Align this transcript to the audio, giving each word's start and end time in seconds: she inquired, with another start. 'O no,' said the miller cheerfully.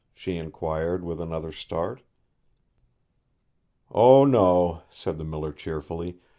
she 0.15 0.35
inquired, 0.35 1.03
with 1.03 1.21
another 1.21 1.51
start. 1.51 2.01
'O 3.91 4.25
no,' 4.25 4.81
said 4.89 5.19
the 5.19 5.23
miller 5.23 5.53
cheerfully. 5.53 6.17